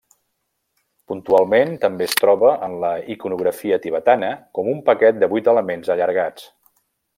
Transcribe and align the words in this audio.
Puntualment 1.11 1.75
també 1.83 2.07
es 2.11 2.15
troba 2.21 2.53
en 2.69 2.73
la 2.85 2.91
iconografia 3.17 3.79
tibetana 3.85 4.33
com 4.59 4.73
un 4.75 4.83
paquet 4.91 5.23
de 5.25 5.33
vuit 5.35 5.53
elements 5.55 5.95
allargats. 5.97 6.53